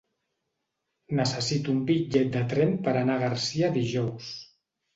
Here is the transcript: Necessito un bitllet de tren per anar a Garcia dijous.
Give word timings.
Necessito 1.19 1.75
un 1.75 1.83
bitllet 1.91 2.33
de 2.37 2.43
tren 2.55 2.75
per 2.89 2.97
anar 3.03 3.21
a 3.21 3.25
Garcia 3.27 3.73
dijous. 3.79 4.35